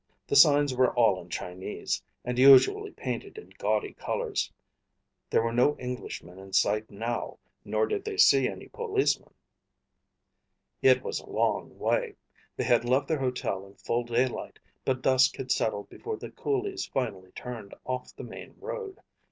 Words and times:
The 0.25 0.35
signs 0.35 0.73
were 0.73 0.91
all 0.95 1.21
in 1.21 1.29
Chinese, 1.29 2.01
and 2.25 2.39
usually 2.39 2.89
painted 2.89 3.37
in 3.37 3.51
gaudy 3.59 3.93
colors. 3.93 4.51
There 5.29 5.43
were 5.43 5.53
no 5.53 5.75
Englishmen 5.77 6.39
in 6.39 6.53
sight 6.53 6.89
now, 6.89 7.37
nor 7.63 7.85
did 7.85 8.03
they 8.03 8.17
see 8.17 8.47
any 8.47 8.67
policemen. 8.69 9.31
It 10.81 11.03
was 11.03 11.19
a 11.19 11.29
long 11.29 11.77
way. 11.77 12.15
They 12.57 12.63
had 12.63 12.83
left 12.83 13.09
their 13.09 13.19
hotel 13.19 13.63
in 13.63 13.75
full 13.75 14.03
daylight, 14.03 14.57
but 14.83 15.03
dusk 15.03 15.35
had 15.35 15.51
settled 15.51 15.87
before 15.89 16.17
the 16.17 16.31
coolies 16.31 16.87
finally 16.87 17.31
turned 17.33 17.75
off 17.85 18.15
the 18.15 18.23
main 18.23 18.55
road. 18.59 18.99